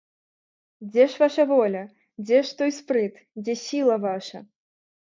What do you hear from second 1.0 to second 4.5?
ж ваша воля, дзе ж той спрыт, дзе сіла ваша?